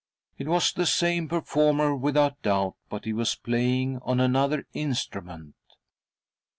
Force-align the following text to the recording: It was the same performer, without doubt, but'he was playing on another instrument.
It 0.39 0.47
was 0.47 0.73
the 0.73 0.87
same 0.87 1.27
performer, 1.29 1.95
without 1.95 2.41
doubt, 2.41 2.75
but'he 2.89 3.13
was 3.13 3.35
playing 3.35 3.99
on 4.01 4.19
another 4.19 4.65
instrument. 4.73 5.53